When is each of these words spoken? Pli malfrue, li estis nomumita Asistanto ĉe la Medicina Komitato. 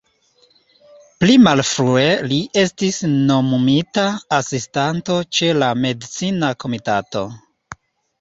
Pli 1.23 1.33
malfrue, 1.47 2.05
li 2.31 2.39
estis 2.61 2.97
nomumita 3.27 4.05
Asistanto 4.39 5.19
ĉe 5.39 5.51
la 5.65 5.69
Medicina 5.83 6.51
Komitato. 6.65 7.23